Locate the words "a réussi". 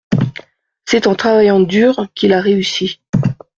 2.33-2.99